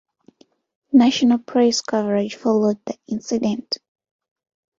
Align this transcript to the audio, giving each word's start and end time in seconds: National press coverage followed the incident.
National 0.93 1.37
press 1.37 1.81
coverage 1.81 2.33
followed 2.35 2.79
the 2.87 2.97
incident. 3.05 3.77